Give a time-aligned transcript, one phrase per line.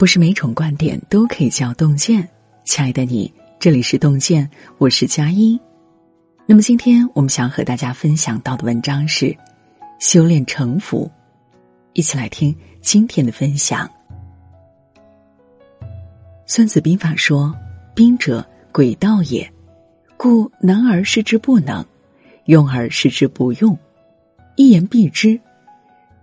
[0.00, 2.26] 不是每种观点都可以叫洞见。
[2.64, 5.60] 亲爱的你，这里是洞见，我是佳音。
[6.46, 9.36] 那么今天我们想和大家分享到的文章是
[9.98, 11.10] 修炼城府，
[11.92, 13.86] 一起来听今天的分享。
[16.46, 17.54] 孙子兵法说
[17.94, 19.52] ：“兵者，诡道也。
[20.16, 21.84] 故能而示之不能，
[22.46, 23.78] 用而示之不用。
[24.56, 25.38] 一言蔽之，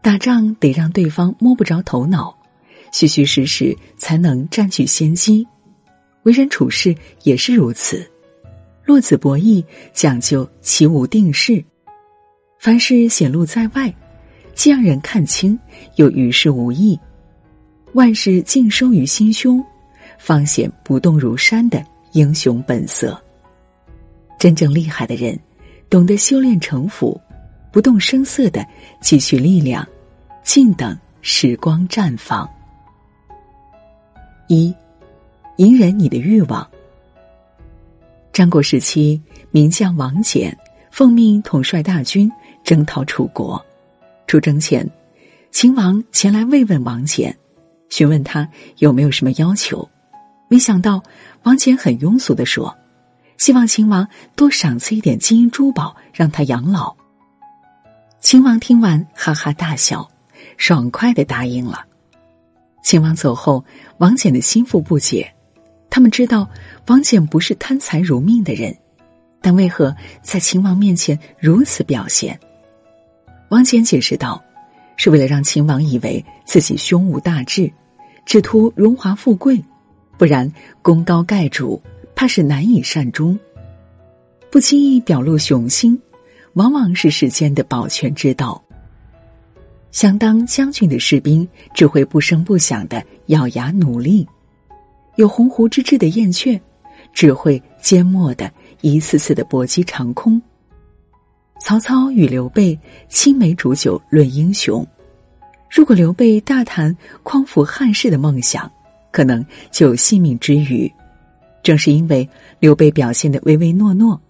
[0.01, 2.35] 打仗得让对方摸不着头脑。”
[2.91, 5.47] 虚虚实实才能占据先机，
[6.23, 8.05] 为人处事也是如此。
[8.85, 11.63] 落子博弈讲究其无定势，
[12.57, 13.93] 凡事显露在外，
[14.55, 15.59] 既让人看清，
[15.95, 16.97] 又于事无益。
[17.93, 19.63] 万事尽收于心胸，
[20.17, 21.83] 方显不动如山的
[22.13, 23.21] 英雄本色。
[24.39, 25.37] 真正厉害的人，
[25.89, 27.19] 懂得修炼城府，
[27.71, 28.65] 不动声色的
[29.01, 29.85] 积蓄力量，
[30.43, 32.49] 静等时光绽放。
[34.47, 34.73] 一，
[35.57, 36.67] 隐忍你的欲望。
[38.31, 40.55] 战国时期，名将王翦
[40.91, 42.31] 奉命统帅大军
[42.63, 43.65] 征讨楚国。
[44.27, 44.89] 出征前，
[45.51, 47.33] 秦王前来慰问王翦，
[47.89, 49.89] 询问他有没有什么要求。
[50.49, 51.03] 没想到，
[51.43, 52.77] 王翦很庸俗的说
[53.37, 56.95] ：“希望秦王多赏赐一点金银珠宝，让他养老。”
[58.21, 60.09] 秦王听完，哈哈大笑，
[60.57, 61.86] 爽快的答应了。
[62.87, 63.65] 秦王走后，
[63.97, 65.29] 王翦的心腹不解，
[65.89, 66.49] 他们知道
[66.85, 68.73] 王翦不是贪财如命的人，
[69.41, 72.39] 但为何在秦王面前如此表现？
[73.49, 74.41] 王翦解释道
[74.95, 77.69] ：“是为了让秦王以为自己胸无大志，
[78.25, 79.61] 只图荣华富贵，
[80.17, 80.49] 不然
[80.81, 81.83] 功高盖主，
[82.15, 83.37] 怕是难以善终。
[84.49, 86.01] 不轻易表露雄心，
[86.53, 88.63] 往往是世间的保全之道。”
[89.91, 94.25] 想当将军的士兵，只会不声不响的咬牙努力；
[95.15, 96.59] 有鸿鹄之志的燕雀，
[97.13, 100.41] 只会缄默的一次次的搏击长空。
[101.59, 102.77] 曹操与刘备
[103.09, 104.85] 青梅煮酒论英雄，
[105.71, 108.71] 如果刘备大谈匡扶汉室的梦想，
[109.11, 110.91] 可能就有性命之余。
[111.63, 114.21] 正是因为刘备表现的唯唯诺诺，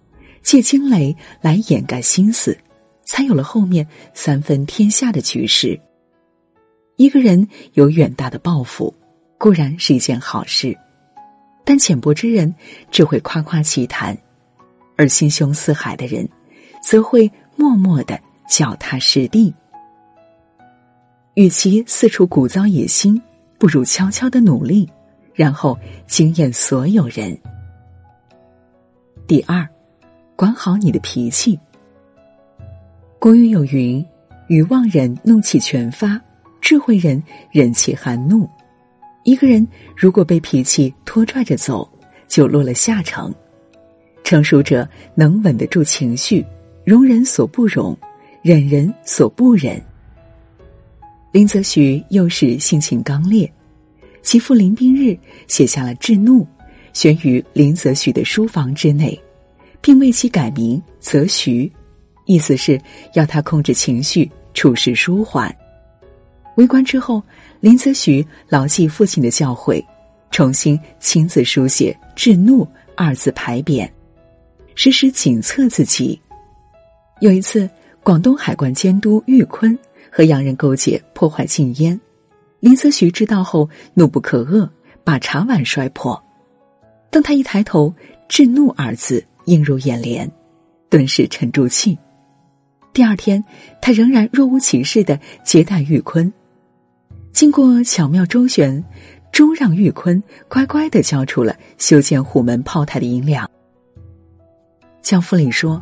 [0.42, 2.56] 借惊雷来掩盖心思。
[3.08, 5.80] 才有了后面三分天下的局势。
[6.96, 8.94] 一个人有远大的抱负，
[9.38, 10.76] 固然是一件好事，
[11.64, 12.54] 但浅薄之人
[12.90, 14.16] 只会夸夸其谈，
[14.94, 16.28] 而心胸似海的人，
[16.82, 19.54] 则会默默的脚踏实地。
[21.32, 23.20] 与其四处鼓噪野心，
[23.58, 24.86] 不如悄悄的努力，
[25.32, 27.36] 然后惊艳所有人。
[29.26, 29.66] 第二，
[30.36, 31.58] 管好你的脾气。
[33.20, 34.04] 古语有云
[34.46, 36.20] ：“愚妄人怒气全发，
[36.60, 37.20] 智慧人
[37.50, 38.48] 忍气含怒。”
[39.24, 41.88] 一个人如果被脾气拖拽着走，
[42.28, 43.34] 就落了下乘。
[44.22, 46.46] 成熟者能稳得住情绪，
[46.84, 47.96] 容人所不容，
[48.40, 49.82] 忍人所不忍。
[51.32, 53.52] 林则徐幼时性情刚烈，
[54.22, 55.18] 其父林宾日
[55.48, 56.46] 写下了制怒，
[56.92, 59.20] 悬于林则徐的书房之内，
[59.80, 61.70] 并为其改名则徐。
[62.28, 62.78] 意思是
[63.14, 65.52] 要他控制情绪，处事舒缓。
[66.56, 67.22] 为官之后，
[67.58, 69.82] 林则徐牢记父亲的教诲，
[70.30, 73.88] 重新亲自书写“制怒”二字牌匾，
[74.74, 76.20] 时时警策自己。
[77.20, 77.68] 有一次，
[78.02, 79.76] 广东海关监督玉坤
[80.12, 81.98] 和洋人勾结，破坏禁烟，
[82.60, 84.68] 林则徐知道后怒不可遏，
[85.02, 86.22] 把茶碗摔破。
[87.10, 87.94] 当他一抬头
[88.28, 90.30] ，“制怒”二字映入眼帘，
[90.90, 91.98] 顿时沉住气。
[92.98, 93.44] 第二天，
[93.80, 96.32] 他仍然若无其事的接待玉坤。
[97.30, 98.84] 经过巧妙周旋，
[99.30, 103.48] 终让玉坤乖乖的交出了修建虎门炮台的银两。
[105.00, 105.80] 教父里说：“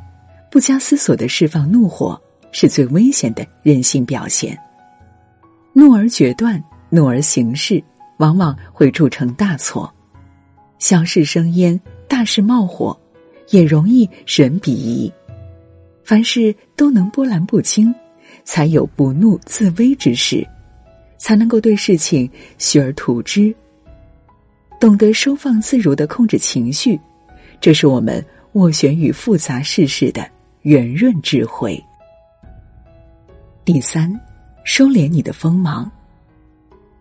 [0.53, 2.21] 不加思索的释放怒火，
[2.53, 4.55] 是最危险的人性表现。
[5.73, 7.83] 怒而决断，怒而行事，
[8.19, 9.91] 往往会铸成大错。
[10.79, 12.95] 小事生烟，大事冒火，
[13.49, 15.11] 也容易人鄙夷。”
[16.07, 17.93] 凡事都能波澜不惊，
[18.45, 20.47] 才有不怒自威之势，
[21.19, 23.53] 才能够对事情学而图之。
[24.79, 26.97] 懂得收放自如的控制情绪，
[27.61, 30.25] 这是我们斡旋于复杂世事的
[30.63, 31.83] 圆润智慧。
[33.65, 34.09] 第三，
[34.63, 35.91] 收敛你的锋芒。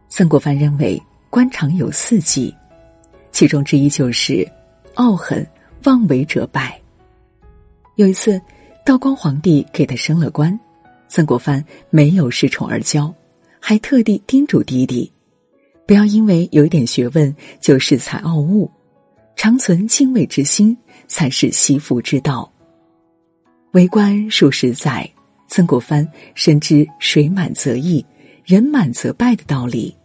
[0.09, 0.99] 曾国藩认为，
[1.29, 2.51] 官场有四忌，
[3.31, 4.51] 其中之一就是
[4.95, 5.45] 傲狠
[5.83, 6.75] 妄为者败。
[7.97, 8.41] 有一次。
[8.85, 10.57] 道光皇帝给他升了官，
[11.07, 13.11] 曾国藩没有恃宠而骄，
[13.59, 15.11] 还特地叮嘱弟弟
[15.87, 18.69] ：“不要因为有一点学问就恃才傲物，
[19.35, 20.77] 常存敬畏之心
[21.07, 22.49] 才是惜福之道。
[23.71, 25.09] 为官数十载，
[25.47, 28.05] 曾国藩深知“水满则溢，
[28.45, 29.97] 人满则败”的道理。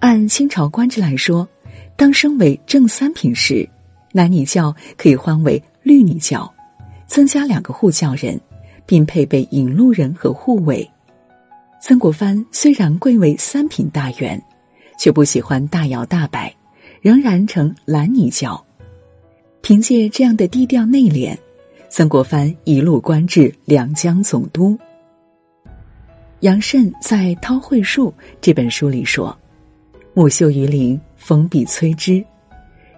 [0.00, 1.48] 按清朝官制来说，
[1.96, 3.68] 当升为正三品时，
[4.10, 6.52] 男女教可以换为绿女教，
[7.12, 8.40] 增加两个护教人，
[8.86, 10.90] 并配备引路人和护卫。
[11.78, 14.42] 曾国藩虽然贵为三品大员。
[14.98, 16.54] 却不喜欢大摇大摆，
[17.00, 18.64] 仍然成蓝泥教。
[19.60, 21.36] 凭借这样的低调内敛，
[21.88, 24.78] 曾国藩一路官至两江总督。
[26.40, 29.36] 杨慎在《韬晦术》这本书里说
[30.14, 32.24] ：“木秀于林，风必摧之；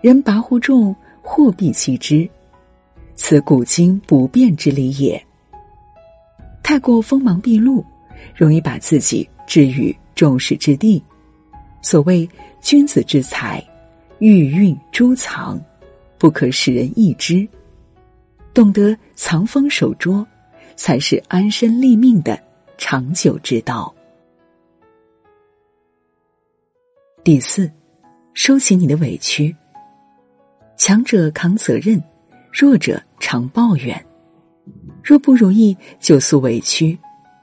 [0.02, 2.28] 人跋扈众，祸必击之。
[3.14, 5.22] 此古今不变之理也。”
[6.62, 7.84] 太过锋芒毕露，
[8.34, 11.02] 容易把自己置于众矢之的。
[11.82, 12.28] 所谓
[12.62, 13.62] 君子之才，
[14.18, 15.60] 玉蕴珠藏，
[16.18, 17.46] 不可使人易之。
[18.54, 20.26] 懂得藏锋守拙，
[20.76, 22.40] 才是安身立命的
[22.78, 23.94] 长久之道。
[27.22, 27.70] 第四，
[28.32, 29.54] 收起你的委屈。
[30.76, 32.02] 强者扛责任，
[32.56, 34.00] 弱者常抱怨。
[35.02, 36.96] 若不如意，就诉委屈。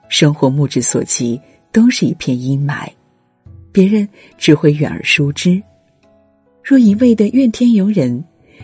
[0.08, 1.38] 生活目之所及，
[1.70, 2.88] 都是一片阴霾。
[3.74, 5.62] 别人只会远而疏之，
[6.64, 8.24] 若一味的怨天尤人，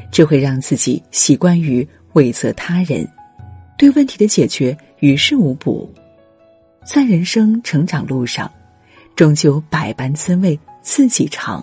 [0.10, 3.06] 只会让自己习惯于委责他人，
[3.78, 5.94] 对问题的解决于事无补。
[6.86, 8.50] 在人生成长路上，
[9.18, 11.62] 终究百般滋味自己尝，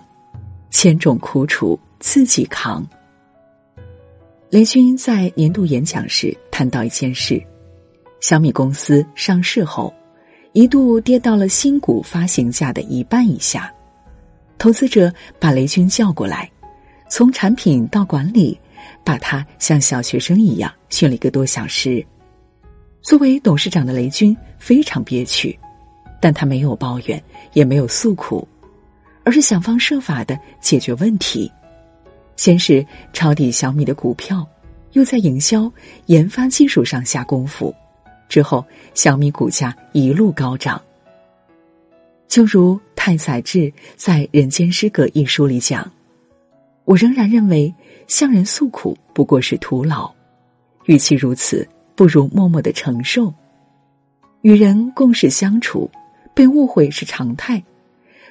[0.69, 2.87] 千种苦楚自己扛。
[4.51, 7.41] 雷军在年度演讲时谈到一件事：
[8.21, 9.93] 小米公司上市后。
[10.53, 13.69] 一度跌到了新股发行价的一半以下，
[14.57, 16.49] 投资者把雷军叫过来，
[17.09, 18.57] 从产品到管理，
[19.03, 22.01] 把他像小学生一样训了一个多小时。
[23.01, 25.59] 作为董事长的雷军非常憋屈，
[26.21, 27.21] 但他没有抱怨，
[27.51, 28.47] 也没有诉苦，
[29.25, 31.51] 而是想方设法的解决问题。
[32.35, 34.47] 先是抄底小米的股票，
[34.91, 35.71] 又在营销、
[36.07, 37.73] 研发技术上下功夫。
[38.27, 40.81] 之后，小米股价一路高涨。
[42.27, 45.89] 就如太宰治在《人间失格》一书里讲
[46.83, 47.73] ：“我仍然认为，
[48.07, 50.11] 向人诉苦不过是徒劳，
[50.85, 53.33] 与其如此，不如默默的承受。
[54.41, 55.89] 与人共事相处，
[56.33, 57.63] 被误会是常态，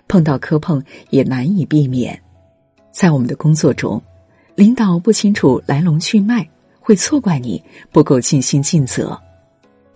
[0.06, 2.20] 碰到磕碰也难以避免。
[2.94, 4.00] 在我们的工作中，
[4.54, 6.48] 领导不清楚来龙去脉，
[6.78, 7.60] 会错怪你
[7.90, 9.20] 不够尽心尽责。”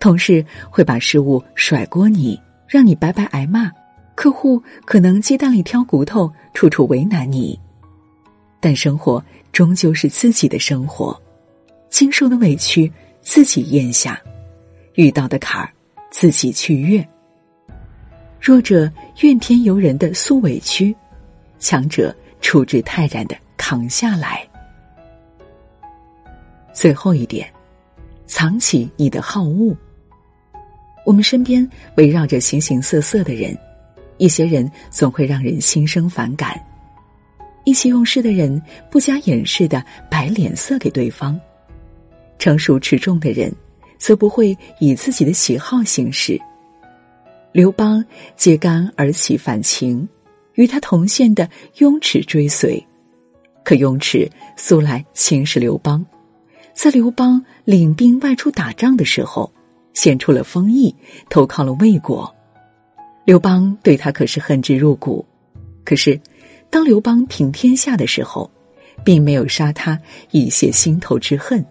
[0.01, 2.37] 同事会把失误甩锅你，
[2.67, 3.69] 让你白白挨骂；
[4.15, 7.57] 客户可能鸡蛋里挑骨头，处处为难你。
[8.59, 9.23] 但生活
[9.53, 11.17] 终究是自己的生活，
[11.89, 12.91] 经受的委屈
[13.21, 14.21] 自己咽下，
[14.95, 15.71] 遇到的坎儿
[16.11, 17.05] 自己去越。
[18.41, 18.91] 弱者
[19.21, 20.95] 怨天尤人的诉委屈，
[21.59, 24.47] 强者处之泰然的扛下来。
[26.73, 27.51] 最后一点，
[28.25, 29.75] 藏起你的好恶。
[31.05, 33.57] 我们身边围绕着形形色色的人，
[34.17, 36.59] 一些人总会让人心生反感，
[37.63, 41.39] 意气用事的人不加掩饰的摆脸色给对方，
[42.37, 43.51] 成熟持重的人
[43.97, 46.39] 则不会以自己的喜好行事。
[47.51, 48.05] 刘邦
[48.35, 50.07] 揭竿而起反秦，
[50.55, 52.85] 与他同县的雍齿追随，
[53.63, 56.05] 可雍齿素来轻视刘邦，
[56.73, 59.51] 在刘邦领兵外出打仗的时候。
[59.91, 60.95] 献出了封邑，
[61.29, 62.33] 投靠了魏国。
[63.25, 65.25] 刘邦对他可是恨之入骨。
[65.83, 66.17] 可是，
[66.69, 68.49] 当刘邦平天下的时候，
[69.03, 69.99] 并没有杀他
[70.31, 71.65] 以泄心头之恨。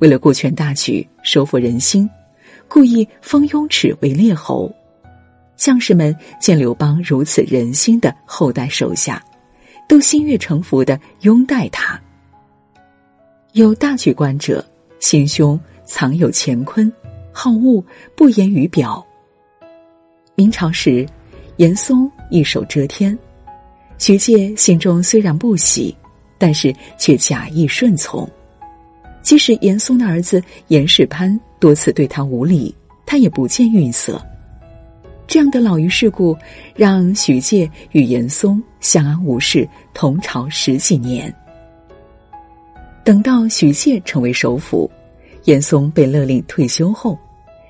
[0.00, 2.10] 为了顾全大局、收服人心，
[2.66, 4.70] 故意封雍齿为列侯。
[5.58, 9.22] 将士们见刘邦如此仁心的后代手下，
[9.88, 12.00] 都心悦诚服的拥戴他。
[13.52, 14.64] 有大局观者，
[15.00, 16.90] 心胸藏有乾坤。
[17.32, 17.84] 好恶
[18.16, 19.04] 不言于表。
[20.34, 21.06] 明朝时，
[21.56, 23.16] 严嵩一手遮天，
[23.96, 25.96] 徐阶心中虽然不喜，
[26.36, 28.28] 但是却假意顺从。
[29.22, 32.74] 即使严嵩的儿子严世蕃多次对他无礼，
[33.06, 34.20] 他也不见愠色。
[35.28, 36.34] 这样的老于世故，
[36.74, 41.32] 让徐介与严嵩相安无事，同朝十几年。
[43.04, 44.90] 等到徐介成为首辅，
[45.44, 47.16] 严嵩被勒令退休后。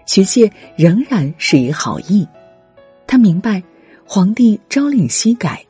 [0.06, 2.26] 徐介仍然是以好意，
[3.08, 3.60] 他明白
[4.06, 5.60] 皇帝朝令夕改，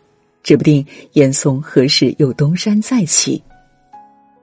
[0.42, 3.42] 指不定严嵩何时又东山再起。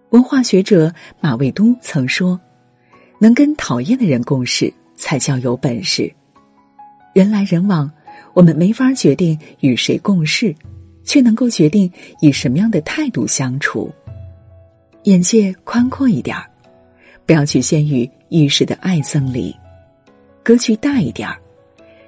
[0.09, 2.39] 文化学者马未都曾说
[3.21, 6.11] ：“能跟讨厌的人共事，才叫有本事。
[7.15, 7.89] 人来人往，
[8.33, 10.53] 我们没法决定与谁共事，
[11.05, 13.89] 却能够决定以什么样的态度相处。
[15.03, 16.45] 眼界宽阔一点儿，
[17.25, 19.55] 不要局限于一时的爱憎里，
[20.43, 21.39] 格局大一点儿，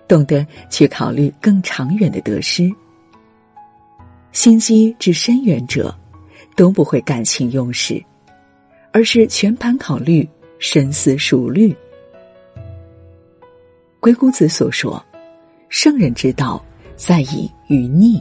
[0.09, 2.69] 懂得去考虑更长远的得失。
[4.33, 5.97] 心机至深远者。”
[6.57, 8.03] 都不会感情用事，
[8.91, 11.71] 而是全盘考虑、深思熟虑。
[14.07, 15.05] 鬼谷子所说
[15.67, 16.63] ：“圣人之道，
[16.95, 18.17] 在以于逆；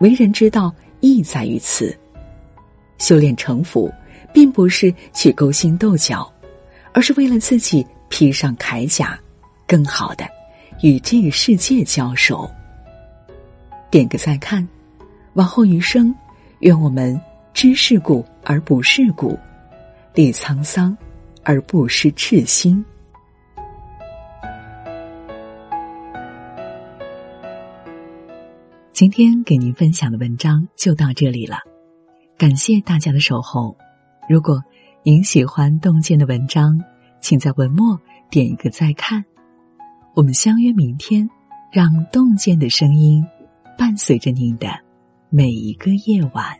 [0.00, 1.98] 为人之道，亦在于此。”
[3.00, 3.90] 修炼成佛，
[4.34, 6.30] 并不是去勾心斗角，
[6.92, 9.18] 而是为了自己披上铠甲，
[9.66, 10.28] 更好的
[10.82, 12.46] 与这个世界交手。
[13.90, 14.68] 点个再看，
[15.32, 16.14] 往后余生，
[16.58, 17.18] 愿我们。
[17.54, 19.38] 知世故而不世故，
[20.12, 20.94] 历沧桑
[21.44, 22.84] 而不失赤心。
[28.98, 31.58] 今天给您分享的文章就到这里了，
[32.36, 33.76] 感谢大家的守候。
[34.28, 34.60] 如果
[35.04, 36.76] 您喜欢洞见的文章，
[37.20, 37.96] 请在文末
[38.28, 39.24] 点一个再看。
[40.16, 41.30] 我们相约明天，
[41.70, 43.24] 让洞见的声音
[43.78, 44.66] 伴随着您的
[45.30, 46.58] 每一个夜晚。